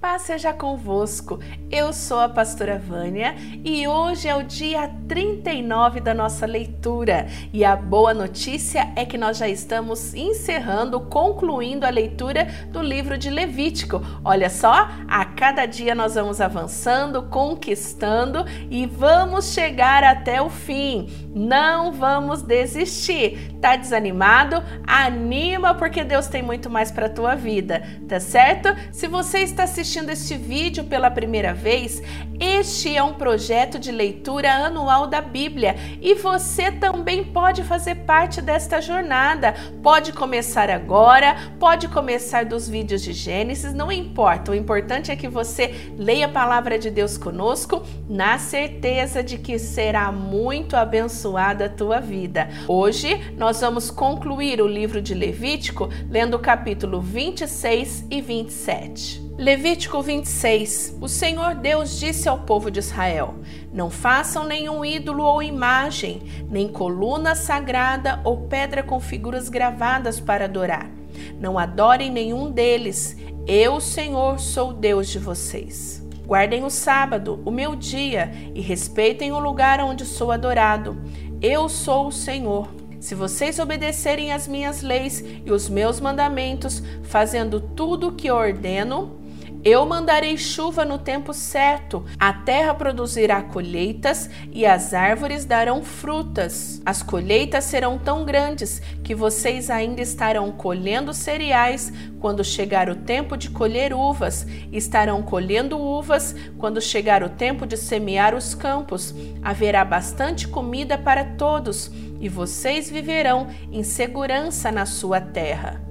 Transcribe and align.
Paz 0.00 0.22
seja 0.22 0.50
convosco. 0.50 1.38
Eu 1.70 1.92
sou 1.92 2.20
a 2.20 2.28
pastora 2.28 2.78
Vânia 2.78 3.34
e 3.62 3.86
hoje 3.86 4.28
é 4.28 4.34
o 4.34 4.42
dia 4.42 4.90
39 5.06 6.00
da 6.00 6.14
nossa 6.14 6.46
leitura. 6.46 7.26
E 7.52 7.66
a 7.66 7.76
boa 7.76 8.14
notícia 8.14 8.90
é 8.96 9.04
que 9.04 9.18
nós 9.18 9.36
já 9.36 9.46
estamos 9.46 10.14
encerrando, 10.14 11.00
concluindo 11.00 11.84
a 11.84 11.90
leitura 11.90 12.46
do 12.72 12.80
livro 12.80 13.18
de 13.18 13.28
Levítico. 13.28 14.00
Olha 14.24 14.48
só, 14.48 14.88
a 15.06 15.22
cada 15.40 15.64
dia 15.64 15.94
nós 15.94 16.16
vamos 16.16 16.38
avançando, 16.38 17.22
conquistando 17.22 18.44
e 18.70 18.84
vamos 18.84 19.54
chegar 19.54 20.04
até 20.04 20.42
o 20.42 20.50
fim. 20.50 21.08
Não 21.34 21.92
vamos 21.92 22.42
desistir. 22.42 23.50
Tá 23.58 23.74
desanimado? 23.74 24.62
Anima 24.86 25.74
porque 25.74 26.04
Deus 26.04 26.26
tem 26.26 26.42
muito 26.42 26.68
mais 26.68 26.90
para 26.90 27.08
tua 27.08 27.34
vida, 27.34 27.82
tá 28.06 28.20
certo? 28.20 28.68
Se 28.92 29.08
você 29.08 29.38
está 29.38 29.62
assistindo 29.62 30.10
este 30.10 30.36
vídeo 30.36 30.84
pela 30.84 31.10
primeira 31.10 31.54
vez, 31.54 32.02
este 32.38 32.94
é 32.94 33.02
um 33.02 33.14
projeto 33.14 33.78
de 33.78 33.92
leitura 33.92 34.50
anual 34.50 35.06
da 35.06 35.20
Bíblia 35.22 35.76
e 36.02 36.14
você 36.14 36.70
também 36.70 37.24
pode 37.24 37.62
fazer 37.62 37.96
parte 37.96 38.42
desta 38.42 38.80
jornada. 38.80 39.54
Pode 39.82 40.12
começar 40.12 40.70
agora, 40.70 41.36
pode 41.58 41.88
começar 41.88 42.44
dos 42.44 42.68
vídeos 42.68 43.02
de 43.02 43.12
Gênesis, 43.12 43.72
não 43.72 43.92
importa. 43.92 44.52
O 44.52 44.54
importante 44.54 45.10
é 45.10 45.16
que 45.16 45.29
você 45.30 45.74
leia 45.96 46.26
a 46.26 46.28
palavra 46.28 46.78
de 46.78 46.90
Deus 46.90 47.16
conosco, 47.16 47.82
na 48.08 48.38
certeza 48.38 49.22
de 49.22 49.38
que 49.38 49.58
será 49.58 50.12
muito 50.12 50.76
abençoada 50.76 51.66
a 51.66 51.68
tua 51.68 52.00
vida. 52.00 52.48
Hoje 52.68 53.32
nós 53.36 53.60
vamos 53.60 53.90
concluir 53.90 54.60
o 54.60 54.66
livro 54.66 55.00
de 55.00 55.14
Levítico 55.14 55.88
lendo 56.10 56.34
o 56.34 56.40
capítulo 56.40 57.00
26 57.00 58.06
e 58.10 58.20
27. 58.20 59.30
Levítico 59.40 60.02
26 60.02 60.98
O 61.00 61.08
Senhor 61.08 61.54
Deus 61.54 61.98
disse 61.98 62.28
ao 62.28 62.40
povo 62.40 62.70
de 62.70 62.80
Israel: 62.80 63.36
Não 63.72 63.88
façam 63.88 64.44
nenhum 64.44 64.84
ídolo 64.84 65.24
ou 65.24 65.42
imagem, 65.42 66.20
nem 66.50 66.68
coluna 66.68 67.34
sagrada 67.34 68.20
ou 68.22 68.48
pedra 68.48 68.82
com 68.82 69.00
figuras 69.00 69.48
gravadas 69.48 70.20
para 70.20 70.44
adorar. 70.44 70.90
Não 71.38 71.58
adorem 71.58 72.10
nenhum 72.10 72.50
deles. 72.50 73.16
Eu, 73.46 73.80
Senhor, 73.80 74.38
sou 74.38 74.72
Deus 74.72 75.08
de 75.08 75.18
vocês. 75.18 76.06
Guardem 76.26 76.64
o 76.64 76.70
sábado, 76.70 77.40
o 77.44 77.50
meu 77.50 77.74
dia, 77.74 78.30
e 78.54 78.60
respeitem 78.60 79.32
o 79.32 79.40
lugar 79.40 79.80
onde 79.80 80.04
sou 80.04 80.30
adorado. 80.30 80.96
Eu 81.42 81.68
sou 81.68 82.08
o 82.08 82.12
Senhor. 82.12 82.68
Se 83.00 83.14
vocês 83.14 83.58
obedecerem 83.58 84.30
às 84.30 84.46
minhas 84.46 84.82
leis 84.82 85.24
e 85.44 85.50
os 85.50 85.68
meus 85.68 85.98
mandamentos, 86.00 86.82
fazendo 87.02 87.60
tudo 87.60 88.08
o 88.08 88.12
que 88.12 88.30
ordeno, 88.30 89.19
eu 89.62 89.84
mandarei 89.84 90.38
chuva 90.38 90.86
no 90.86 90.96
tempo 90.96 91.34
certo, 91.34 92.02
a 92.18 92.32
terra 92.32 92.72
produzirá 92.72 93.42
colheitas 93.42 94.30
e 94.50 94.64
as 94.64 94.94
árvores 94.94 95.44
darão 95.44 95.84
frutas. 95.84 96.80
As 96.84 97.02
colheitas 97.02 97.64
serão 97.64 97.98
tão 97.98 98.24
grandes 98.24 98.80
que 99.04 99.14
vocês 99.14 99.68
ainda 99.68 100.00
estarão 100.00 100.50
colhendo 100.50 101.12
cereais 101.12 101.92
quando 102.18 102.42
chegar 102.42 102.88
o 102.88 102.96
tempo 102.96 103.36
de 103.36 103.50
colher 103.50 103.92
uvas, 103.92 104.46
estarão 104.72 105.22
colhendo 105.22 105.78
uvas 105.78 106.34
quando 106.56 106.80
chegar 106.80 107.22
o 107.22 107.28
tempo 107.28 107.66
de 107.66 107.76
semear 107.76 108.34
os 108.34 108.54
campos. 108.54 109.14
Haverá 109.42 109.84
bastante 109.84 110.48
comida 110.48 110.96
para 110.96 111.22
todos 111.22 111.90
e 112.18 112.30
vocês 112.30 112.88
viverão 112.88 113.48
em 113.70 113.82
segurança 113.82 114.72
na 114.72 114.86
sua 114.86 115.20
terra. 115.20 115.82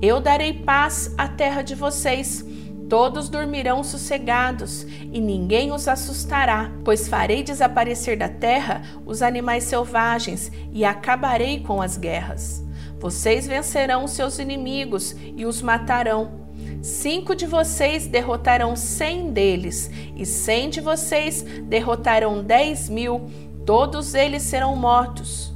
Eu 0.00 0.20
darei 0.20 0.52
paz 0.52 1.12
à 1.18 1.26
terra 1.26 1.62
de 1.62 1.74
vocês 1.74 2.45
Todos 2.88 3.28
dormirão 3.28 3.82
sossegados 3.82 4.86
e 5.12 5.20
ninguém 5.20 5.72
os 5.72 5.88
assustará, 5.88 6.70
pois 6.84 7.08
farei 7.08 7.42
desaparecer 7.42 8.16
da 8.16 8.28
terra 8.28 8.82
os 9.04 9.22
animais 9.22 9.64
selvagens 9.64 10.52
e 10.72 10.84
acabarei 10.84 11.60
com 11.60 11.82
as 11.82 11.96
guerras. 11.96 12.64
Vocês 13.00 13.46
vencerão 13.46 14.06
seus 14.06 14.38
inimigos 14.38 15.16
e 15.36 15.44
os 15.44 15.60
matarão. 15.60 16.46
Cinco 16.80 17.34
de 17.34 17.46
vocês 17.46 18.06
derrotarão 18.06 18.76
cem 18.76 19.32
deles, 19.32 19.90
e 20.14 20.24
cem 20.24 20.70
de 20.70 20.80
vocês 20.80 21.42
derrotarão 21.42 22.42
dez 22.42 22.88
mil. 22.88 23.28
Todos 23.64 24.14
eles 24.14 24.44
serão 24.44 24.76
mortos. 24.76 25.52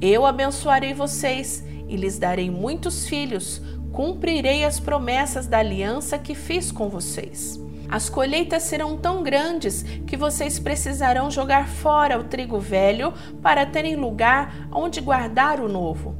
Eu 0.00 0.26
abençoarei 0.26 0.92
vocês 0.92 1.64
e 1.88 1.96
lhes 1.96 2.18
darei 2.18 2.50
muitos 2.50 3.06
filhos 3.06 3.62
cumprirei 3.94 4.64
as 4.64 4.80
promessas 4.80 5.46
da 5.46 5.58
aliança 5.58 6.18
que 6.18 6.34
fiz 6.34 6.72
com 6.72 6.88
vocês. 6.88 7.60
As 7.88 8.08
colheitas 8.08 8.64
serão 8.64 8.96
tão 8.96 9.22
grandes 9.22 9.84
que 10.04 10.16
vocês 10.16 10.58
precisarão 10.58 11.30
jogar 11.30 11.68
fora 11.68 12.18
o 12.18 12.24
trigo 12.24 12.58
velho 12.58 13.14
para 13.40 13.64
terem 13.64 13.94
lugar 13.94 14.68
onde 14.72 15.00
guardar 15.00 15.60
o 15.60 15.68
novo. 15.68 16.16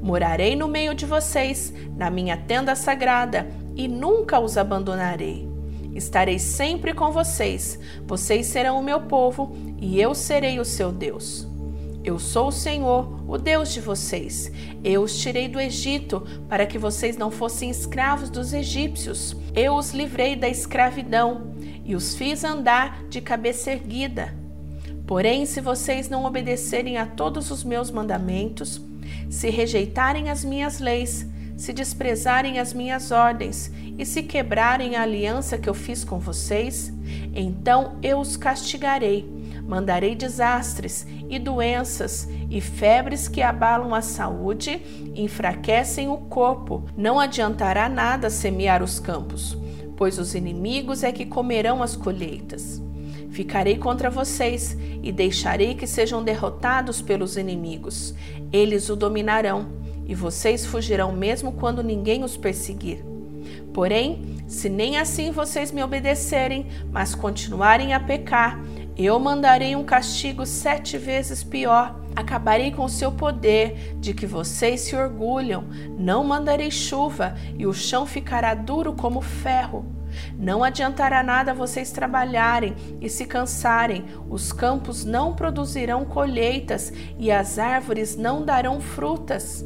Morarei 0.00 0.56
no 0.56 0.68
meio 0.68 0.94
de 0.94 1.04
vocês, 1.04 1.72
na 1.96 2.08
minha 2.08 2.36
tenda 2.36 2.74
sagrada, 2.74 3.46
e 3.76 3.86
nunca 3.86 4.40
os 4.40 4.56
abandonarei. 4.56 5.46
Estarei 5.94 6.38
sempre 6.38 6.94
com 6.94 7.10
vocês, 7.10 7.78
vocês 8.06 8.46
serão 8.46 8.78
o 8.78 8.82
meu 8.82 9.02
povo 9.02 9.54
e 9.78 10.00
eu 10.00 10.14
serei 10.14 10.58
o 10.60 10.64
seu 10.64 10.90
Deus. 10.90 11.47
Eu 12.04 12.18
sou 12.18 12.48
o 12.48 12.52
Senhor, 12.52 13.24
o 13.28 13.36
Deus 13.36 13.72
de 13.72 13.80
vocês. 13.80 14.50
Eu 14.84 15.02
os 15.02 15.18
tirei 15.18 15.48
do 15.48 15.60
Egito 15.60 16.24
para 16.48 16.64
que 16.64 16.78
vocês 16.78 17.16
não 17.16 17.30
fossem 17.30 17.70
escravos 17.70 18.30
dos 18.30 18.52
egípcios. 18.52 19.36
Eu 19.54 19.74
os 19.74 19.92
livrei 19.92 20.36
da 20.36 20.48
escravidão 20.48 21.54
e 21.84 21.96
os 21.96 22.14
fiz 22.14 22.44
andar 22.44 23.04
de 23.08 23.20
cabeça 23.20 23.72
erguida. 23.72 24.34
Porém, 25.06 25.44
se 25.44 25.60
vocês 25.60 26.08
não 26.08 26.24
obedecerem 26.24 26.98
a 26.98 27.06
todos 27.06 27.50
os 27.50 27.64
meus 27.64 27.90
mandamentos, 27.90 28.80
se 29.28 29.50
rejeitarem 29.50 30.30
as 30.30 30.44
minhas 30.44 30.78
leis, 30.78 31.26
se 31.56 31.72
desprezarem 31.72 32.58
as 32.58 32.72
minhas 32.72 33.10
ordens 33.10 33.72
e 33.98 34.06
se 34.06 34.22
quebrarem 34.22 34.94
a 34.94 35.02
aliança 35.02 35.58
que 35.58 35.68
eu 35.68 35.74
fiz 35.74 36.04
com 36.04 36.18
vocês, 36.18 36.92
então 37.34 37.98
eu 38.02 38.20
os 38.20 38.36
castigarei 38.36 39.37
Mandarei 39.68 40.14
desastres 40.14 41.06
e 41.28 41.38
doenças 41.38 42.26
e 42.48 42.58
febres 42.58 43.28
que 43.28 43.42
abalam 43.42 43.94
a 43.94 44.00
saúde 44.00 44.80
enfraquecem 45.14 46.08
o 46.08 46.16
corpo. 46.16 46.84
Não 46.96 47.20
adiantará 47.20 47.86
nada 47.86 48.30
semear 48.30 48.82
os 48.82 48.98
campos, 48.98 49.58
pois 49.94 50.18
os 50.18 50.34
inimigos 50.34 51.02
é 51.02 51.12
que 51.12 51.26
comerão 51.26 51.82
as 51.82 51.94
colheitas. 51.94 52.80
Ficarei 53.28 53.76
contra 53.76 54.08
vocês 54.08 54.74
e 55.02 55.12
deixarei 55.12 55.74
que 55.74 55.86
sejam 55.86 56.24
derrotados 56.24 57.02
pelos 57.02 57.36
inimigos. 57.36 58.14
Eles 58.50 58.88
o 58.88 58.96
dominarão 58.96 59.68
e 60.06 60.14
vocês 60.14 60.64
fugirão 60.64 61.12
mesmo 61.12 61.52
quando 61.52 61.82
ninguém 61.82 62.24
os 62.24 62.38
perseguir. 62.38 63.04
Porém, 63.74 64.38
se 64.48 64.68
nem 64.68 64.96
assim 64.96 65.30
vocês 65.30 65.70
me 65.70 65.82
obedecerem, 65.82 66.66
mas 66.90 67.14
continuarem 67.14 67.92
a 67.92 68.00
pecar, 68.00 68.58
eu 68.98 69.16
mandarei 69.20 69.76
um 69.76 69.84
castigo 69.84 70.44
sete 70.44 70.98
vezes 70.98 71.44
pior. 71.44 72.00
Acabarei 72.16 72.72
com 72.72 72.84
o 72.84 72.88
seu 72.88 73.12
poder, 73.12 73.96
de 74.00 74.12
que 74.12 74.26
vocês 74.26 74.80
se 74.80 74.96
orgulham. 74.96 75.68
Não 75.96 76.24
mandarei 76.24 76.68
chuva, 76.68 77.36
e 77.56 77.64
o 77.64 77.72
chão 77.72 78.04
ficará 78.04 78.54
duro 78.54 78.92
como 78.92 79.20
ferro. 79.20 79.86
Não 80.36 80.64
adiantará 80.64 81.22
nada 81.22 81.54
vocês 81.54 81.92
trabalharem 81.92 82.74
e 83.00 83.08
se 83.08 83.24
cansarem, 83.24 84.04
os 84.28 84.52
campos 84.52 85.04
não 85.04 85.34
produzirão 85.34 86.04
colheitas 86.04 86.92
e 87.18 87.30
as 87.30 87.58
árvores 87.58 88.16
não 88.16 88.44
darão 88.44 88.80
frutas. 88.80 89.64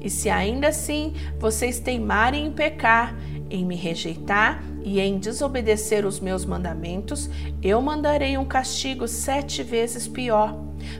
E 0.00 0.10
se 0.10 0.28
ainda 0.28 0.68
assim 0.68 1.14
vocês 1.38 1.80
teimarem 1.80 2.46
em 2.46 2.52
pecar, 2.52 3.14
em 3.48 3.64
me 3.64 3.76
rejeitar 3.76 4.62
e 4.86 5.00
em 5.00 5.18
desobedecer 5.18 6.06
os 6.06 6.20
meus 6.20 6.44
mandamentos, 6.44 7.28
eu 7.60 7.82
mandarei 7.82 8.38
um 8.38 8.44
castigo 8.44 9.08
sete 9.08 9.60
vezes 9.60 10.06
pior. 10.06 10.56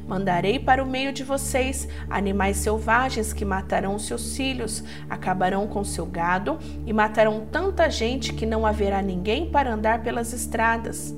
Mandarei 0.09 0.59
para 0.59 0.83
o 0.83 0.87
meio 0.87 1.13
de 1.13 1.23
vocês 1.23 1.87
animais 2.11 2.57
selvagens 2.57 3.33
que 3.33 3.45
matarão 3.45 3.97
seus 3.97 4.37
filhos, 4.37 4.83
acabarão 5.09 5.69
com 5.69 5.85
seu 5.85 6.05
gado 6.05 6.59
e 6.85 6.93
matarão 6.93 7.47
tanta 7.47 7.89
gente 7.89 8.33
que 8.33 8.45
não 8.45 8.67
haverá 8.67 9.01
ninguém 9.01 9.49
para 9.49 9.73
andar 9.73 10.03
pelas 10.03 10.33
estradas. 10.33 11.15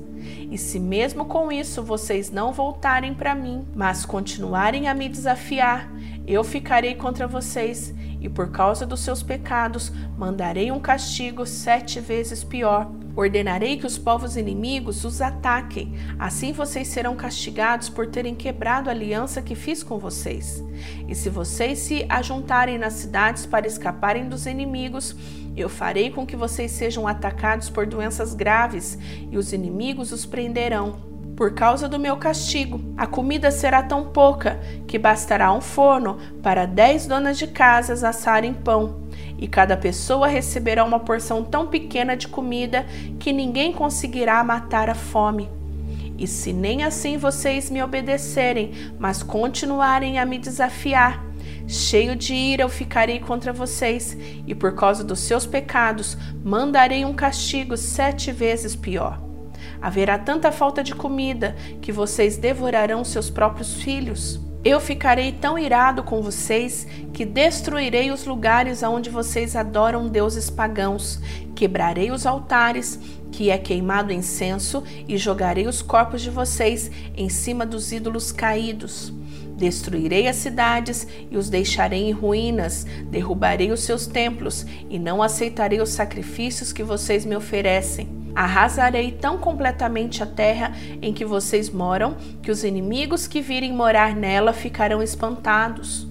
E 0.51 0.55
se 0.55 0.79
mesmo 0.79 1.25
com 1.25 1.51
isso 1.51 1.81
vocês 1.81 2.29
não 2.29 2.53
voltarem 2.53 3.15
para 3.15 3.33
mim, 3.33 3.65
mas 3.73 4.05
continuarem 4.05 4.87
a 4.87 4.93
me 4.93 5.09
desafiar, 5.09 5.91
eu 6.33 6.43
ficarei 6.43 6.95
contra 6.95 7.27
vocês 7.27 7.93
e 8.21 8.29
por 8.29 8.51
causa 8.51 8.85
dos 8.85 8.99
seus 8.99 9.23
pecados 9.23 9.91
mandarei 10.17 10.71
um 10.71 10.79
castigo 10.79 11.45
sete 11.45 11.99
vezes 11.99 12.43
pior. 12.43 12.91
Ordenarei 13.15 13.77
que 13.77 13.85
os 13.85 13.97
povos 13.97 14.37
inimigos 14.37 15.03
os 15.03 15.21
ataquem, 15.21 15.93
assim 16.17 16.53
vocês 16.53 16.87
serão 16.87 17.15
castigados 17.15 17.89
por 17.89 18.07
terem 18.07 18.33
quebrado 18.35 18.89
a 18.89 18.93
aliança 18.93 19.41
que 19.41 19.55
fiz 19.55 19.83
com 19.83 19.97
vocês. 19.97 20.63
E 21.07 21.15
se 21.15 21.29
vocês 21.29 21.79
se 21.79 22.05
ajuntarem 22.07 22.77
nas 22.77 22.93
cidades 22.93 23.45
para 23.45 23.67
escaparem 23.67 24.29
dos 24.29 24.45
inimigos, 24.45 25.15
Eu 25.59 25.67
farei 25.67 26.09
com 26.09 26.25
que 26.25 26.37
vocês 26.37 26.71
sejam 26.71 27.05
atacados 27.05 27.69
por 27.69 27.85
doenças 27.85 28.33
graves 28.33 28.97
e 29.29 29.37
os 29.37 29.51
inimigos 29.51 30.13
os 30.13 30.25
prenderão. 30.25 31.08
Por 31.39 31.53
causa 31.53 31.87
do 31.87 31.97
meu 31.97 32.17
castigo, 32.17 32.81
a 32.97 33.07
comida 33.07 33.49
será 33.49 33.81
tão 33.81 34.07
pouca 34.07 34.59
que 34.85 34.99
bastará 34.99 35.53
um 35.53 35.61
forno 35.61 36.17
para 36.43 36.65
dez 36.65 37.07
donas 37.07 37.37
de 37.37 37.47
casas 37.47 38.03
assarem 38.03 38.53
pão, 38.53 39.03
e 39.37 39.47
cada 39.47 39.77
pessoa 39.77 40.27
receberá 40.27 40.83
uma 40.83 40.99
porção 40.99 41.41
tão 41.41 41.67
pequena 41.67 42.17
de 42.17 42.27
comida 42.27 42.85
que 43.17 43.31
ninguém 43.31 43.71
conseguirá 43.71 44.43
matar 44.43 44.89
a 44.89 44.93
fome. 44.93 45.49
E 46.17 46.27
se 46.27 46.51
nem 46.51 46.83
assim 46.83 47.17
vocês 47.17 47.69
me 47.69 47.81
obedecerem, 47.81 48.73
mas 48.99 49.23
continuarem 49.23 50.19
a 50.19 50.25
me 50.25 50.37
desafiar, 50.37 51.23
cheio 51.65 52.17
de 52.17 52.33
ira 52.33 52.63
eu 52.63 52.69
ficarei 52.69 53.21
contra 53.21 53.53
vocês, 53.53 54.17
e 54.45 54.53
por 54.53 54.75
causa 54.75 55.05
dos 55.05 55.21
seus 55.21 55.45
pecados 55.45 56.17
mandarei 56.43 57.05
um 57.05 57.13
castigo 57.13 57.77
sete 57.77 58.29
vezes 58.29 58.75
pior. 58.75 59.28
Haverá 59.81 60.17
tanta 60.17 60.51
falta 60.51 60.83
de 60.83 60.93
comida 60.93 61.55
que 61.81 61.91
vocês 61.91 62.37
devorarão 62.37 63.03
seus 63.03 63.29
próprios 63.29 63.75
filhos. 63.75 64.39
Eu 64.63 64.81
ficarei 64.81 65.31
tão 65.31 65.57
irado 65.57 66.03
com 66.03 66.21
vocês 66.21 66.85
que 67.13 67.25
destruirei 67.25 68.11
os 68.11 68.25
lugares 68.25 68.83
aonde 68.83 69.09
vocês 69.09 69.55
adoram 69.55 70.09
deuses 70.09 70.49
pagãos, 70.49 71.21
quebrarei 71.55 72.11
os 72.11 72.25
altares 72.25 72.99
que 73.31 73.49
é 73.49 73.57
queimado 73.57 74.11
incenso 74.11 74.83
e 75.07 75.17
jogarei 75.17 75.65
os 75.65 75.81
corpos 75.81 76.21
de 76.21 76.29
vocês 76.29 76.91
em 77.15 77.29
cima 77.29 77.65
dos 77.65 77.93
ídolos 77.93 78.33
caídos. 78.33 79.13
Destruirei 79.55 80.27
as 80.27 80.35
cidades 80.35 81.07
e 81.31 81.37
os 81.37 81.49
deixarei 81.49 82.09
em 82.09 82.11
ruínas, 82.11 82.85
derrubarei 83.09 83.71
os 83.71 83.81
seus 83.81 84.07
templos 84.07 84.65
e 84.89 84.99
não 84.99 85.23
aceitarei 85.23 85.79
os 85.79 85.89
sacrifícios 85.89 86.73
que 86.73 86.83
vocês 86.83 87.23
me 87.25 87.35
oferecem. 87.35 88.18
Arrasarei 88.35 89.11
tão 89.11 89.37
completamente 89.37 90.21
a 90.23 90.25
terra 90.25 90.73
em 91.01 91.13
que 91.13 91.25
vocês 91.25 91.69
moram 91.69 92.15
que 92.41 92.51
os 92.51 92.63
inimigos 92.63 93.27
que 93.27 93.41
virem 93.41 93.73
morar 93.73 94.15
nela 94.15 94.53
ficarão 94.53 95.01
espantados. 95.01 96.07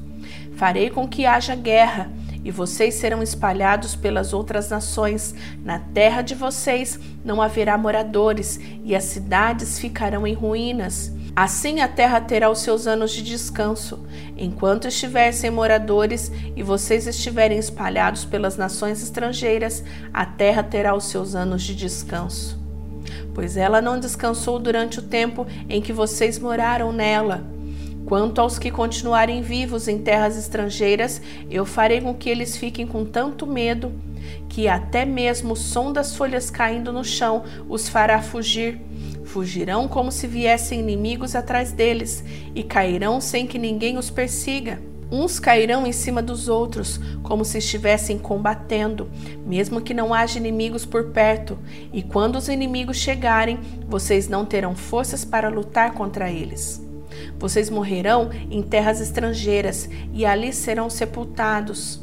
Farei 0.57 0.91
com 0.91 1.07
que 1.07 1.25
haja 1.25 1.55
guerra 1.55 2.11
e 2.45 2.51
vocês 2.51 2.95
serão 2.95 3.23
espalhados 3.23 3.95
pelas 3.95 4.33
outras 4.33 4.71
nações. 4.71 5.35
Na 5.65 5.79
terra 5.79 6.23
de 6.23 6.35
vocês 6.35 6.99
não 7.25 7.43
haverá 7.43 7.77
moradores 7.77 8.59
e 8.85 8.95
as 8.95 9.05
cidades 9.05 9.79
ficarão 9.79 10.27
em 10.27 10.35
ruínas. 10.35 11.13
Assim 11.35 11.81
a 11.81 11.89
terra 11.89 12.21
terá 12.21 12.51
os 12.51 12.61
seus 12.61 12.87
anos 12.87 13.13
de 13.13 13.23
descanso. 13.23 14.01
Enquanto 14.37 14.89
estiver 14.89 15.33
sem 15.33 15.51
moradores 15.51 16.33
e 16.57 16.63
vocês 16.63 17.07
estiverem 17.07 17.59
espalhados 17.59 18.25
pelas 18.25 18.57
nações 18.57 19.03
estrangeiras, 19.03 19.85
a 20.13 20.27
terra 20.27 20.63
terá 20.63 20.95
os 20.95 21.05
seus 21.05 21.35
anos 21.35 21.63
de 21.63 21.75
descanso. 21.75 22.59
Pois 23.35 23.57
ela 23.57 23.81
não 23.81 24.01
descansou 24.01 24.59
durante 24.59 24.99
o 24.99 25.03
tempo 25.03 25.47
em 25.69 25.81
que 25.81 25.93
vocês 25.93 26.39
moraram 26.39 26.93
nela. 26.93 27.45
Quanto 28.05 28.41
aos 28.41 28.59
que 28.59 28.71
continuarem 28.71 29.43
vivos 29.43 29.87
em 29.87 29.99
terras 29.99 30.37
estrangeiras, 30.37 31.21
eu 31.51 31.67
farei 31.67 32.01
com 32.01 32.15
que 32.15 32.31
eles 32.31 32.57
fiquem 32.57 32.87
com 32.87 33.05
tanto 33.05 33.47
medo 33.47 33.93
que 34.49 34.67
até 34.67 35.05
mesmo 35.05 35.53
o 35.53 35.57
som 35.57 35.93
das 35.93 36.17
folhas 36.17 36.51
caindo 36.51 36.93
no 36.93 37.05
chão 37.05 37.45
os 37.69 37.89
fará 37.89 38.21
fugir 38.21 38.81
Fugirão 39.29 39.87
como 39.87 40.11
se 40.11 40.27
viessem 40.27 40.81
inimigos 40.81 41.37
atrás 41.37 41.71
deles 41.71 42.25
e 42.55 42.63
cairão 42.63 43.21
sem 43.21 43.47
que 43.47 43.59
ninguém 43.59 43.99
os 43.99 44.09
persiga. 44.09 44.81
Uns 45.13 45.39
cairão 45.39 45.87
em 45.87 45.93
cima 45.93 46.23
dos 46.23 46.49
outros, 46.49 46.99
como 47.23 47.45
se 47.45 47.59
estivessem 47.59 48.19
combatendo, 48.19 49.11
mesmo 49.45 49.83
que 49.83 49.93
não 49.93 50.15
haja 50.15 50.39
inimigos 50.39 50.87
por 50.87 51.11
perto, 51.11 51.59
e 51.93 52.03
quando 52.03 52.37
os 52.37 52.49
inimigos 52.49 52.97
chegarem, 52.97 53.61
vocês 53.87 54.29
não 54.29 54.47
terão 54.47 54.75
forças 54.75 55.27
para 55.27 55.51
lutar 55.51 55.93
contra 55.93 56.31
eles. 56.31 56.83
Vocês 57.39 57.69
morrerão 57.69 58.31
em 58.51 58.63
terras 58.63 58.99
estrangeiras 58.99 59.91
e 60.15 60.25
ali 60.25 60.55
serão 60.55 60.89
sepultados. 60.89 62.01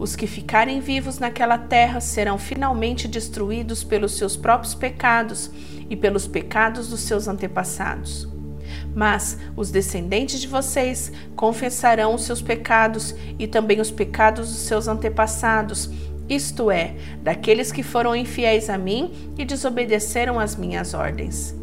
Os 0.00 0.16
que 0.16 0.26
ficarem 0.26 0.80
vivos 0.80 1.18
naquela 1.18 1.58
terra 1.58 2.00
serão 2.00 2.38
finalmente 2.38 3.06
destruídos 3.06 3.84
pelos 3.84 4.16
seus 4.16 4.34
próprios 4.34 4.74
pecados 4.74 5.50
e 5.90 5.94
pelos 5.94 6.26
pecados 6.26 6.88
dos 6.88 7.00
seus 7.00 7.28
antepassados. 7.28 8.26
Mas 8.94 9.36
os 9.54 9.70
descendentes 9.70 10.40
de 10.40 10.48
vocês 10.48 11.12
confessarão 11.36 12.14
os 12.14 12.22
seus 12.22 12.40
pecados 12.40 13.14
e 13.38 13.46
também 13.46 13.78
os 13.78 13.90
pecados 13.90 14.48
dos 14.48 14.60
seus 14.60 14.88
antepassados, 14.88 15.90
isto 16.30 16.70
é, 16.70 16.94
daqueles 17.22 17.70
que 17.70 17.82
foram 17.82 18.16
infiéis 18.16 18.70
a 18.70 18.78
mim 18.78 19.12
e 19.36 19.44
desobedeceram 19.44 20.40
às 20.40 20.56
minhas 20.56 20.94
ordens 20.94 21.59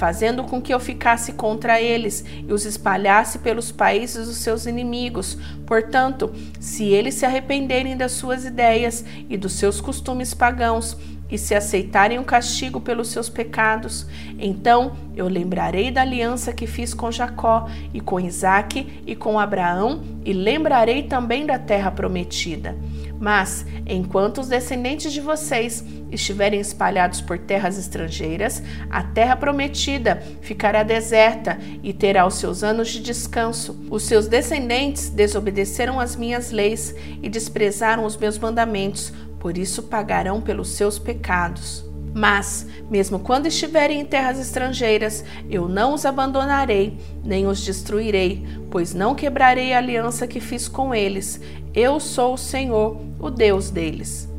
fazendo 0.00 0.44
com 0.44 0.62
que 0.62 0.72
eu 0.72 0.80
ficasse 0.80 1.34
contra 1.34 1.78
eles 1.78 2.24
e 2.48 2.50
os 2.50 2.64
espalhasse 2.64 3.40
pelos 3.40 3.70
países 3.70 4.26
dos 4.26 4.38
seus 4.38 4.64
inimigos. 4.64 5.36
Portanto, 5.66 6.32
se 6.58 6.86
eles 6.86 7.16
se 7.16 7.26
arrependerem 7.26 7.98
das 7.98 8.12
suas 8.12 8.46
ideias 8.46 9.04
e 9.28 9.36
dos 9.36 9.52
seus 9.52 9.78
costumes 9.78 10.32
pagãos, 10.32 10.96
e 11.30 11.38
se 11.38 11.54
aceitarem 11.54 12.18
o 12.18 12.24
castigo 12.24 12.80
pelos 12.80 13.06
seus 13.06 13.28
pecados, 13.28 14.04
então 14.36 14.96
eu 15.14 15.28
lembrarei 15.28 15.88
da 15.88 16.00
aliança 16.00 16.52
que 16.52 16.66
fiz 16.66 16.92
com 16.92 17.08
Jacó 17.12 17.68
e 17.94 18.00
com 18.00 18.18
Isaque 18.18 19.00
e 19.06 19.14
com 19.14 19.38
Abraão, 19.38 20.02
e 20.24 20.32
lembrarei 20.32 21.04
também 21.04 21.46
da 21.46 21.56
terra 21.56 21.92
prometida. 21.92 22.74
Mas, 23.20 23.64
enquanto 23.86 24.38
os 24.38 24.48
descendentes 24.48 25.12
de 25.12 25.20
vocês 25.20 25.84
estiverem 26.10 26.60
espalhados 26.60 27.20
por 27.20 27.38
terras 27.38 27.78
estrangeiras, 27.78 28.62
a 28.90 29.02
terra 29.02 29.36
prometida 29.36 30.22
ficará 30.40 30.82
deserta 30.82 31.58
e 31.82 31.92
terá 31.92 32.26
os 32.26 32.34
seus 32.34 32.62
anos 32.62 32.88
de 32.88 33.00
descanso. 33.00 33.78
Os 33.90 34.02
seus 34.04 34.26
descendentes 34.26 35.08
desobedeceram 35.08 36.00
as 36.00 36.16
minhas 36.16 36.50
leis 36.50 36.94
e 37.22 37.28
desprezaram 37.28 38.04
os 38.04 38.16
meus 38.16 38.38
mandamentos, 38.38 39.12
por 39.38 39.56
isso 39.56 39.84
pagarão 39.84 40.40
pelos 40.40 40.70
seus 40.70 40.98
pecados. 40.98 41.84
Mas, 42.12 42.66
mesmo 42.90 43.20
quando 43.20 43.46
estiverem 43.46 44.00
em 44.00 44.04
terras 44.04 44.38
estrangeiras, 44.38 45.24
eu 45.48 45.68
não 45.68 45.94
os 45.94 46.04
abandonarei, 46.04 46.98
nem 47.24 47.46
os 47.46 47.64
destruirei, 47.64 48.44
pois 48.70 48.92
não 48.92 49.14
quebrarei 49.14 49.72
a 49.72 49.78
aliança 49.78 50.26
que 50.26 50.40
fiz 50.40 50.66
com 50.66 50.94
eles. 50.94 51.40
Eu 51.72 52.00
sou 52.00 52.34
o 52.34 52.38
Senhor, 52.38 53.00
o 53.18 53.30
Deus 53.30 53.70
deles. 53.70 54.29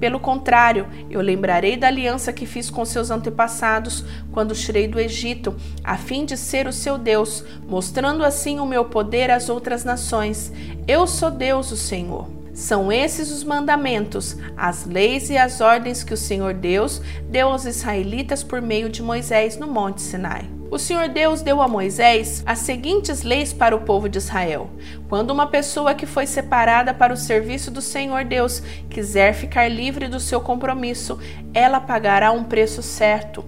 Pelo 0.00 0.20
contrário, 0.20 0.86
eu 1.10 1.20
lembrarei 1.20 1.76
da 1.76 1.88
aliança 1.88 2.32
que 2.32 2.46
fiz 2.46 2.70
com 2.70 2.84
seus 2.84 3.10
antepassados 3.10 4.04
quando 4.32 4.54
tirei 4.54 4.86
do 4.86 5.00
Egito, 5.00 5.56
a 5.82 5.96
fim 5.96 6.24
de 6.24 6.36
ser 6.36 6.66
o 6.68 6.72
seu 6.72 6.96
Deus, 6.96 7.44
mostrando 7.66 8.24
assim 8.24 8.60
o 8.60 8.66
meu 8.66 8.84
poder 8.84 9.30
às 9.30 9.48
outras 9.48 9.84
nações. 9.84 10.52
Eu 10.86 11.06
sou 11.06 11.30
Deus, 11.30 11.72
o 11.72 11.76
Senhor. 11.76 12.28
São 12.54 12.90
esses 12.90 13.30
os 13.30 13.44
mandamentos, 13.44 14.36
as 14.56 14.84
leis 14.84 15.30
e 15.30 15.36
as 15.36 15.60
ordens 15.60 16.02
que 16.02 16.14
o 16.14 16.16
Senhor 16.16 16.54
Deus 16.54 17.00
deu 17.28 17.48
aos 17.48 17.64
israelitas 17.64 18.42
por 18.42 18.60
meio 18.60 18.88
de 18.88 19.02
Moisés 19.02 19.56
no 19.56 19.68
Monte 19.68 20.02
Sinai. 20.02 20.57
O 20.70 20.78
Senhor 20.78 21.08
Deus 21.08 21.40
deu 21.40 21.62
a 21.62 21.68
Moisés 21.68 22.42
as 22.44 22.58
seguintes 22.58 23.22
leis 23.22 23.52
para 23.52 23.74
o 23.74 23.80
povo 23.80 24.08
de 24.08 24.18
Israel. 24.18 24.70
Quando 25.08 25.30
uma 25.30 25.46
pessoa 25.46 25.94
que 25.94 26.04
foi 26.04 26.26
separada 26.26 26.92
para 26.92 27.12
o 27.12 27.16
serviço 27.16 27.70
do 27.70 27.80
Senhor 27.80 28.24
Deus 28.24 28.62
quiser 28.90 29.32
ficar 29.32 29.68
livre 29.68 30.08
do 30.08 30.20
seu 30.20 30.40
compromisso, 30.40 31.18
ela 31.54 31.80
pagará 31.80 32.32
um 32.32 32.44
preço 32.44 32.82
certo. 32.82 33.44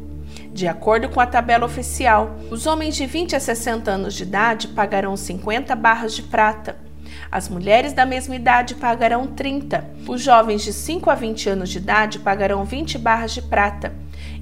De 0.53 0.67
acordo 0.67 1.09
com 1.09 1.21
a 1.21 1.27
tabela 1.27 1.67
oficial, 1.67 2.37
os 2.51 2.67
homens 2.67 2.97
de 2.97 3.05
20 3.05 3.37
a 3.37 3.41
60 3.41 3.91
anos 3.91 4.15
de 4.15 4.23
idade 4.23 4.69
pagarão 4.69 5.17
50 5.17 5.77
barras 5.77 6.15
de 6.15 6.23
prata 6.23 6.91
as 7.31 7.49
mulheres 7.49 7.93
da 7.93 8.05
mesma 8.05 8.35
idade 8.35 8.75
pagarão 8.75 9.27
30. 9.27 9.85
Os 10.09 10.21
jovens 10.21 10.63
de 10.63 10.73
5 10.73 11.11
a 11.11 11.15
20 11.15 11.49
anos 11.49 11.71
de 11.71 11.79
idade 11.79 12.19
pagarão 12.19 12.65
20 12.65 12.99
barras 12.99 13.33
de 13.33 13.43
prata. 13.43 13.93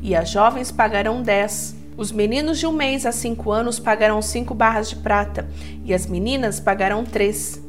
E 0.02 0.14
as 0.14 0.30
jovens 0.30 0.72
pagarão 0.72 1.22
10. 1.22 1.77
Os 1.98 2.12
meninos 2.12 2.60
de 2.60 2.64
um 2.64 2.70
mês 2.70 3.04
a 3.04 3.10
5 3.10 3.50
anos 3.50 3.80
pagarão 3.80 4.22
5 4.22 4.54
barras 4.54 4.88
de 4.88 4.94
prata. 4.94 5.48
E 5.84 5.92
as 5.92 6.06
meninas 6.06 6.60
pagarão 6.60 7.04
3. 7.04 7.60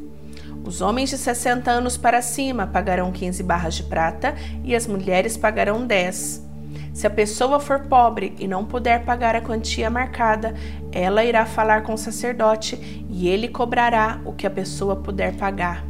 Os 0.64 0.82
homens 0.82 1.10
de 1.10 1.18
60 1.18 1.72
anos 1.72 1.98
para 1.98 2.22
cima 2.22 2.68
pagarão 2.68 3.12
15 3.12 3.42
barras 3.42 3.74
de 3.74 3.82
prata 3.82 4.36
e 4.64 4.76
as 4.76 4.86
mulheres 4.86 5.36
pagarão 5.36 5.84
10. 5.84 6.48
Se 6.94 7.08
a 7.08 7.10
pessoa 7.10 7.60
for 7.60 7.80
pobre 7.88 8.36
e 8.38 8.48
não 8.48 8.66
puder 8.66 9.04
pagar 9.04 9.36
a 9.36 9.42
quantia 9.42 9.90
marcada, 9.90 10.54
ela 10.92 11.26
irá 11.26 11.44
falar 11.48 11.82
com 11.82 11.96
o 11.96 11.98
sacerdote 11.98 13.08
e 13.10 13.28
ele 13.28 13.48
cobrará 13.48 14.22
o 14.26 14.32
que 14.32 14.46
a 14.46 14.52
pessoa 14.52 14.96
puder 14.96 15.34
pagar. 15.38 15.84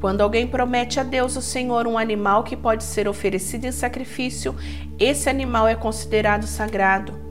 Quando 0.00 0.20
alguém 0.20 0.46
promete 0.46 1.00
a 1.00 1.02
Deus 1.02 1.34
o 1.34 1.42
Senhor 1.42 1.88
um 1.88 1.98
animal 1.98 2.44
que 2.44 2.56
pode 2.56 2.84
ser 2.84 3.08
oferecido 3.08 3.64
em 3.64 3.72
sacrifício, 3.72 4.54
esse 4.96 5.28
animal 5.28 5.66
é 5.66 5.74
considerado 5.74 6.46
sagrado 6.46 7.23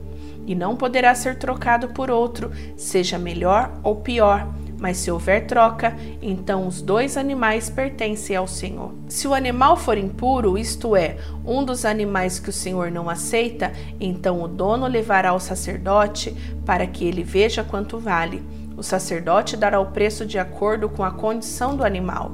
e 0.46 0.56
não 0.56 0.76
poderá 0.76 1.14
ser 1.16 1.38
trocado 1.38 1.90
por 1.90 2.12
outro, 2.12 2.52
seja 2.76 3.18
melhor 3.18 3.72
ou 3.84 3.98
pior, 3.98 4.48
Mas 4.84 4.98
se 4.98 5.10
houver 5.10 5.48
troca, 5.48 5.96
então 6.22 6.68
os 6.68 6.82
dois 6.82 7.16
animais 7.16 7.70
pertencem 7.70 8.36
ao 8.36 8.46
Senhor. 8.46 8.94
Se 9.08 9.26
o 9.26 9.34
animal 9.34 9.78
for 9.78 9.98
impuro, 9.98 10.58
isto 10.58 10.94
é, 10.94 11.16
um 11.46 11.64
dos 11.64 11.86
animais 11.86 12.38
que 12.38 12.50
o 12.50 12.54
Senhor 12.54 12.92
não 12.92 13.10
aceita, 13.10 13.72
então 13.98 14.42
o 14.42 14.48
dono 14.48 14.86
levará 14.86 15.30
ao 15.30 15.40
sacerdote 15.40 16.36
para 16.66 16.86
que 16.86 17.06
ele 17.06 17.24
veja 17.24 17.64
quanto 17.64 17.98
vale. 17.98 18.44
O 18.76 18.84
sacerdote 18.84 19.56
dará 19.56 19.80
o 19.80 19.86
preço 19.86 20.26
de 20.26 20.38
acordo 20.38 20.90
com 20.90 21.02
a 21.02 21.12
condição 21.12 21.78
do 21.78 21.86
animal. 21.86 22.34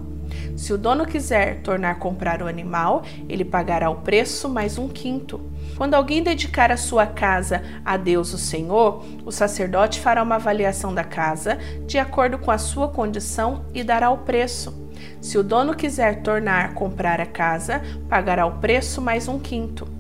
Se 0.56 0.74
o 0.74 0.78
dono 0.78 1.06
quiser 1.06 1.62
tornar 1.62 2.00
comprar 2.00 2.42
o 2.42 2.48
animal, 2.48 3.04
ele 3.28 3.46
pagará 3.46 3.90
o 3.90 3.98
preço 4.02 4.50
mais 4.50 4.78
um 4.78 4.88
quinto. 4.88 5.42
Quando 5.78 5.94
alguém 5.94 6.22
dedicar 6.22 6.72
a 6.72 6.78
sua 6.78 7.06
casa 7.06 7.64
a 7.86 7.96
Deus 7.98 8.34
o 8.34 8.38
Senhor, 8.38 9.04
o 9.26 9.32
sacerdote 9.32 10.00
fará 10.00 10.22
uma 10.22 10.36
avaliação 10.36 10.94
da 10.94 11.04
casa 11.04 11.58
de 11.86 11.98
acordo 11.98 12.38
com 12.38 12.52
a 12.52 12.58
sua 12.58 12.90
condição 12.90 13.66
e 13.74 13.84
dará 13.84 14.10
o 14.10 14.20
preço. 14.20 14.90
Se 15.22 15.38
o 15.38 15.44
dono 15.44 15.76
quiser 15.76 16.22
tornar 16.22 16.74
comprar 16.74 17.22
a 17.22 17.26
casa, 17.26 17.82
pagará 18.10 18.46
o 18.46 18.60
preço 18.60 19.02
mais 19.02 19.28
um 19.28 19.40
quinto. 19.40 19.99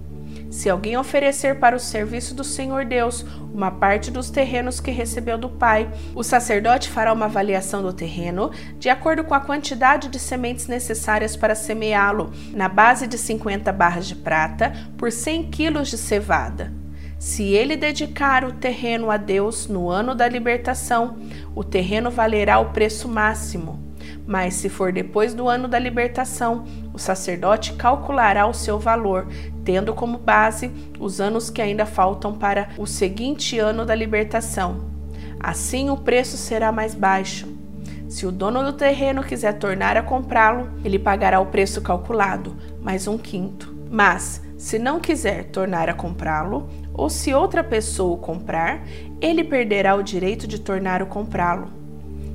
Se 0.49 0.67
alguém 0.67 0.97
oferecer 0.97 1.59
para 1.59 1.75
o 1.75 1.79
serviço 1.79 2.33
do 2.33 2.43
Senhor 2.43 2.83
Deus 2.83 3.23
uma 3.53 3.69
parte 3.69 4.09
dos 4.09 4.31
terrenos 4.31 4.79
que 4.79 4.89
recebeu 4.89 5.37
do 5.37 5.47
Pai, 5.47 5.89
o 6.15 6.23
sacerdote 6.23 6.89
fará 6.89 7.13
uma 7.13 7.25
avaliação 7.25 7.83
do 7.83 7.93
terreno 7.93 8.51
de 8.79 8.89
acordo 8.89 9.23
com 9.23 9.35
a 9.35 9.39
quantidade 9.39 10.09
de 10.09 10.17
sementes 10.17 10.67
necessárias 10.67 11.35
para 11.35 11.53
semeá-lo, 11.53 12.31
na 12.51 12.67
base 12.67 13.05
de 13.05 13.17
50 13.17 13.71
barras 13.71 14.07
de 14.07 14.15
prata 14.15 14.73
por 14.97 15.11
100 15.11 15.51
quilos 15.51 15.89
de 15.89 15.97
cevada. 15.97 16.73
Se 17.19 17.43
ele 17.43 17.75
dedicar 17.75 18.45
o 18.45 18.53
terreno 18.53 19.11
a 19.11 19.17
Deus 19.17 19.67
no 19.67 19.89
ano 19.89 20.15
da 20.15 20.27
libertação, 20.27 21.17
o 21.53 21.63
terreno 21.63 22.09
valerá 22.09 22.59
o 22.59 22.71
preço 22.71 23.07
máximo. 23.07 23.88
Mas 24.29 24.53
se 24.53 24.69
for 24.69 24.93
depois 24.93 25.33
do 25.33 25.49
ano 25.49 25.67
da 25.67 25.79
libertação, 25.79 26.63
o 26.93 26.99
sacerdote 26.99 27.73
calculará 27.73 28.45
o 28.45 28.53
seu 28.53 28.77
valor, 28.77 29.27
tendo 29.65 29.91
como 29.91 30.19
base 30.19 30.69
os 30.99 31.19
anos 31.19 31.49
que 31.49 31.59
ainda 31.59 31.83
faltam 31.83 32.37
para 32.37 32.69
o 32.77 32.85
seguinte 32.85 33.57
ano 33.57 33.83
da 33.83 33.95
libertação. 33.95 34.91
Assim 35.39 35.89
o 35.89 35.97
preço 35.97 36.37
será 36.37 36.71
mais 36.71 36.93
baixo. 36.93 37.47
Se 38.07 38.27
o 38.27 38.31
dono 38.31 38.63
do 38.63 38.73
terreno 38.73 39.23
quiser 39.23 39.53
tornar 39.53 39.97
a 39.97 40.03
comprá-lo, 40.03 40.69
ele 40.85 40.99
pagará 40.99 41.39
o 41.39 41.47
preço 41.47 41.81
calculado, 41.81 42.55
mais 42.83 43.07
um 43.07 43.17
quinto. 43.17 43.75
Mas, 43.89 44.43
se 44.59 44.77
não 44.77 44.99
quiser 44.99 45.45
tornar 45.45 45.89
a 45.89 45.93
comprá-lo, 45.95 46.69
ou 46.93 47.09
se 47.09 47.33
outra 47.33 47.63
pessoa 47.63 48.13
o 48.13 48.19
comprar, 48.19 48.83
ele 49.19 49.43
perderá 49.43 49.95
o 49.95 50.03
direito 50.03 50.45
de 50.45 50.59
tornar 50.59 51.01
o 51.01 51.07
comprá-lo. 51.07 51.78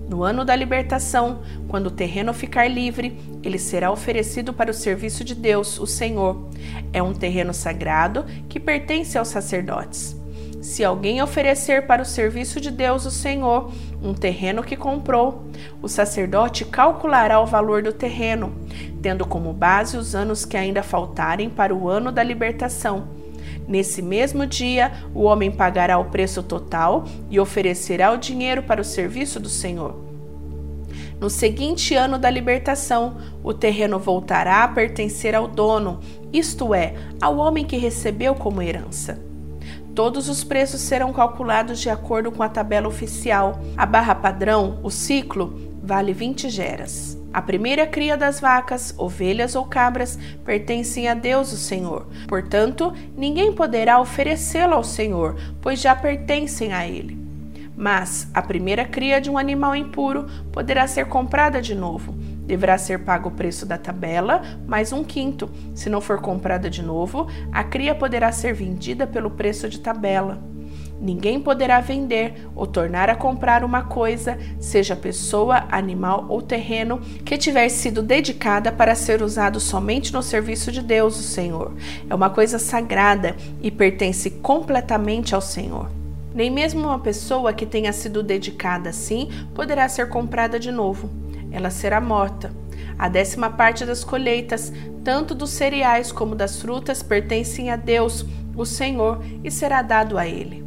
No 0.09 0.23
ano 0.23 0.45
da 0.45 0.55
libertação, 0.55 1.41
quando 1.67 1.87
o 1.87 1.91
terreno 1.91 2.35
ficar 2.35 2.69
livre, 2.69 3.19
ele 3.43 3.59
será 3.59 3.91
oferecido 3.91 4.53
para 4.53 4.71
o 4.71 4.75
serviço 4.75 5.25
de 5.25 5.35
Deus, 5.35 5.79
o 5.79 5.87
Senhor. 5.87 6.51
É 6.93 7.03
um 7.03 7.15
terreno 7.15 7.55
sagrado 7.55 8.25
que 8.49 8.61
pertence 8.61 9.17
aos 9.17 9.29
sacerdotes. 9.29 10.17
Se 10.61 10.83
alguém 10.83 11.21
oferecer 11.21 11.87
para 11.87 12.03
o 12.03 12.07
serviço 12.07 12.61
de 12.61 12.71
Deus, 12.71 13.05
o 13.05 13.11
Senhor, 13.11 13.71
um 14.03 14.15
terreno 14.15 14.63
que 14.63 14.77
comprou, 14.77 15.47
o 15.83 15.89
sacerdote 15.89 16.65
calculará 16.65 17.39
o 17.41 17.47
valor 17.47 17.83
do 17.83 17.93
terreno, 17.93 18.55
tendo 19.03 19.27
como 19.27 19.53
base 19.53 19.97
os 19.97 20.15
anos 20.15 20.45
que 20.45 20.57
ainda 20.57 20.83
faltarem 20.83 21.51
para 21.51 21.75
o 21.75 21.89
ano 21.89 22.11
da 22.11 22.23
libertação 22.23 23.14
Nesse 23.67 24.03
mesmo 24.03 24.47
dia, 24.47 24.93
o 25.15 25.23
homem 25.23 25.51
pagará 25.51 25.99
o 25.99 26.07
preço 26.07 26.43
total 26.43 27.05
e 27.31 27.41
oferecerá 27.41 28.13
o 28.13 28.19
dinheiro 28.19 28.63
para 28.63 28.81
o 28.81 28.85
serviço 28.85 29.41
do 29.41 29.49
Senhor. 29.49 30.05
No 31.21 31.31
seguinte 31.31 31.95
ano 31.95 32.19
da 32.19 32.29
libertação, 32.29 33.17
o 33.43 33.55
terreno 33.55 33.99
voltará 33.99 34.65
a 34.65 34.69
pertencer 34.69 35.35
ao 35.35 35.49
dono, 35.49 36.01
isto 36.33 36.75
é, 36.75 36.95
ao 37.21 37.39
homem 37.39 37.65
que 37.65 37.77
recebeu 37.77 38.35
como 38.35 38.61
herança. 38.61 39.19
Todos 39.95 40.29
os 40.29 40.43
preços 40.43 40.81
serão 40.81 41.13
calculados 41.13 41.79
de 41.79 41.89
acordo 41.89 42.33
com 42.33 42.43
a 42.43 42.49
tabela 42.49 42.89
oficial. 42.89 43.61
A 43.77 43.87
barra 43.87 44.15
padrão, 44.15 44.81
o 44.83 44.91
ciclo, 44.91 45.59
vale 45.83 46.13
20 46.13 46.51
geras. 46.51 47.17
A 47.35 47.43
primeira 47.43 47.85
cria 47.85 48.17
das 48.17 48.39
vacas, 48.39 48.95
ovelhas 48.97 49.57
ou 49.57 49.65
cabras 49.65 50.17
pertencem 50.45 51.09
a 51.09 51.15
Deus, 51.15 51.53
o 51.53 51.57
Senhor. 51.57 52.07
Portanto, 52.29 52.95
ninguém 53.17 53.53
poderá 53.53 53.99
oferecê-la 53.99 54.77
ao 54.77 54.85
Senhor, 54.85 55.35
pois 55.61 55.81
já 55.81 55.97
pertencem 55.97 56.73
a 56.73 56.87
Ele. 56.87 57.19
Mas 57.77 58.31
a 58.33 58.41
primeira 58.41 58.85
cria 58.85 59.21
de 59.21 59.29
um 59.29 59.37
animal 59.37 59.75
impuro 59.75 60.27
poderá 60.53 60.87
ser 60.87 61.07
comprada 61.07 61.61
de 61.61 61.75
novo. 61.75 62.15
Deverá 62.47 62.79
ser 62.79 63.01
pago 63.01 63.31
o 63.31 63.33
preço 63.33 63.67
da 63.67 63.77
tabela, 63.77 64.41
mais 64.65 64.93
um 64.93 65.03
quinto. 65.03 65.51
Se 65.75 65.91
não 65.91 66.01
for 66.01 66.21
comprada 66.21 66.71
de 66.71 66.85
novo, 66.85 67.27
a 67.51 67.65
cria 67.65 67.97
poderá 67.97 68.31
ser 68.31 68.55
vendida 68.55 69.09
pelo 69.09 69.33
preço 69.33 69.69
de 69.69 69.81
tabela. 69.81 70.54
Ninguém 71.05 71.39
poderá 71.39 71.81
vender 71.81 72.49
ou 72.57 72.67
tornar 72.67 73.11
a 73.11 73.15
comprar 73.15 73.63
uma 73.63 73.83
coisa, 73.83 74.39
seja 74.59 74.97
pessoa, 74.97 75.67
animal 75.71 76.25
ou 76.31 76.41
terreno, 76.41 76.99
que 77.23 77.37
tiver 77.37 77.69
sido 77.69 78.03
dedicada 78.03 78.73
para 78.73 78.95
ser 78.95 79.21
usado 79.21 79.61
somente 79.61 80.11
no 80.15 80.23
serviço 80.23 80.73
de 80.73 80.81
Deus, 80.81 81.21
o 81.21 81.23
Senhor. 81.23 81.75
É 82.09 82.15
uma 82.15 82.31
coisa 82.31 82.59
sagrada 82.59 83.37
e 83.61 83.71
pertence 83.71 84.31
completamente 84.31 85.35
ao 85.35 85.43
Senhor. 85.43 85.91
Nem 86.35 86.51
mesmo 86.51 86.85
uma 86.85 86.99
pessoa 86.99 87.53
que 87.53 87.67
tenha 87.67 87.93
sido 87.93 88.23
dedicada 88.23 88.89
assim 88.89 89.29
poderá 89.55 89.87
ser 89.91 90.09
comprada 90.09 90.59
de 90.59 90.73
novo. 90.73 91.11
Ela 91.53 91.69
será 91.69 92.01
morta. 92.01 92.51
A 92.99 93.11
décima 93.11 93.51
parte 93.51 93.85
das 93.85 94.03
colheitas, 94.03 94.73
tanto 95.05 95.35
dos 95.35 95.51
cereais 95.51 96.11
como 96.11 96.35
das 96.35 96.63
frutas, 96.63 97.03
pertencem 97.03 97.71
a 97.71 97.77
Deus, 97.77 98.25
o 98.57 98.65
Senhor, 98.65 99.23
e 99.45 99.51
será 99.51 99.83
dado 99.83 100.17
a 100.17 100.27
ele. 100.27 100.64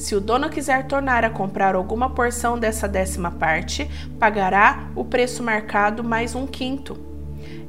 Se 0.00 0.16
o 0.16 0.20
dono 0.20 0.48
quiser 0.48 0.86
tornar 0.86 1.26
a 1.26 1.30
comprar 1.30 1.74
alguma 1.74 2.08
porção 2.08 2.58
dessa 2.58 2.88
décima 2.88 3.30
parte, 3.30 3.86
pagará 4.18 4.88
o 4.96 5.04
preço 5.04 5.42
marcado 5.42 6.02
mais 6.02 6.34
um 6.34 6.46
quinto. 6.46 6.98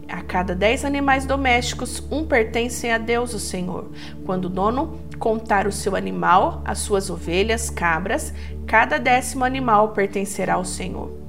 A 0.07 0.21
cada 0.21 0.55
dez 0.55 0.85
animais 0.85 1.25
domésticos, 1.25 2.01
um 2.09 2.25
pertence 2.25 2.89
a 2.89 2.97
Deus, 2.97 3.33
o 3.33 3.39
Senhor. 3.39 3.91
Quando 4.25 4.45
o 4.45 4.49
dono 4.49 4.97
contar 5.19 5.67
o 5.67 5.73
seu 5.73 5.93
animal, 5.93 6.61
as 6.63 6.79
suas 6.79 7.09
ovelhas, 7.09 7.69
cabras, 7.69 8.33
cada 8.65 8.97
décimo 8.97 9.43
animal 9.43 9.89
pertencerá 9.89 10.53
ao 10.53 10.63
Senhor. 10.63 11.20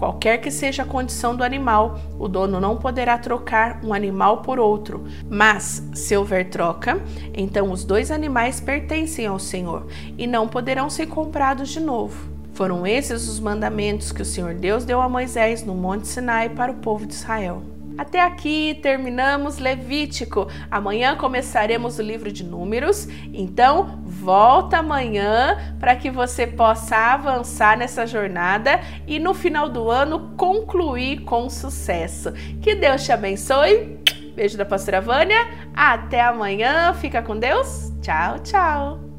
Qualquer 0.00 0.38
que 0.38 0.50
seja 0.50 0.82
a 0.82 0.86
condição 0.86 1.36
do 1.36 1.44
animal, 1.44 2.00
o 2.18 2.26
dono 2.26 2.58
não 2.58 2.78
poderá 2.78 3.18
trocar 3.18 3.84
um 3.84 3.92
animal 3.92 4.38
por 4.38 4.58
outro. 4.58 5.04
Mas, 5.28 5.86
se 5.92 6.16
houver 6.16 6.48
troca, 6.48 6.98
então 7.34 7.70
os 7.70 7.84
dois 7.84 8.10
animais 8.10 8.60
pertencem 8.60 9.26
ao 9.26 9.38
Senhor 9.38 9.86
e 10.16 10.26
não 10.26 10.48
poderão 10.48 10.88
ser 10.88 11.04
comprados 11.04 11.68
de 11.68 11.80
novo. 11.80 12.30
Foram 12.54 12.86
esses 12.86 13.28
os 13.28 13.38
mandamentos 13.38 14.10
que 14.10 14.22
o 14.22 14.24
Senhor 14.24 14.54
Deus 14.54 14.86
deu 14.86 15.02
a 15.02 15.08
Moisés 15.08 15.62
no 15.66 15.74
Monte 15.74 16.08
Sinai 16.08 16.48
para 16.48 16.72
o 16.72 16.76
povo 16.76 17.04
de 17.04 17.12
Israel. 17.12 17.62
Até 18.00 18.18
aqui 18.22 18.78
terminamos 18.80 19.58
Levítico. 19.58 20.48
Amanhã 20.70 21.16
começaremos 21.16 21.98
o 21.98 22.02
livro 22.02 22.32
de 22.32 22.42
Números. 22.42 23.06
Então, 23.30 24.00
volta 24.06 24.78
amanhã 24.78 25.76
para 25.78 25.94
que 25.94 26.10
você 26.10 26.46
possa 26.46 26.96
avançar 26.96 27.76
nessa 27.76 28.06
jornada 28.06 28.80
e 29.06 29.18
no 29.18 29.34
final 29.34 29.68
do 29.68 29.90
ano 29.90 30.34
concluir 30.38 31.24
com 31.24 31.50
sucesso. 31.50 32.32
Que 32.62 32.74
Deus 32.74 33.04
te 33.04 33.12
abençoe. 33.12 33.98
Beijo 34.34 34.56
da 34.56 34.64
pastora 34.64 35.02
Vânia. 35.02 35.46
Até 35.76 36.22
amanhã. 36.22 36.94
Fica 36.94 37.20
com 37.20 37.38
Deus. 37.38 37.92
Tchau, 38.00 38.38
tchau. 38.38 39.09